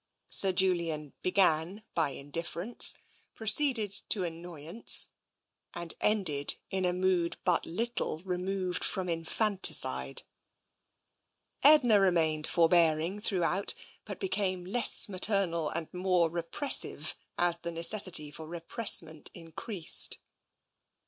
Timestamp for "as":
17.37-17.59